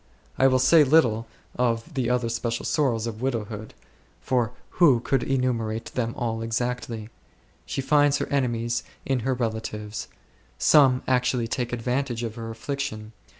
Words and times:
I 0.35 0.47
will 0.47 0.57
say 0.57 0.83
little 0.83 1.27
of 1.57 1.93
the 1.93 2.09
other 2.09 2.27
special! 2.27 2.65
sorrows 2.65 3.05
of 3.05 3.21
widowhood; 3.21 3.75
for 4.19 4.51
who 4.79 4.99
could 4.99 5.21
enumer 5.21 5.75
ate 5.75 5.93
them 5.93 6.15
all 6.15 6.41
exactly? 6.41 7.09
She 7.67 7.81
finds 7.81 8.17
her 8.17 8.25
enemies, 8.29 8.81
in 9.05 9.19
her 9.19 9.35
relatives. 9.35 10.07
Some 10.57 11.03
actually 11.07 11.47
take 11.47 11.71
advantage 11.71 12.23
of 12.23 12.33
her 12.33 12.49
affliction. 12.49 13.11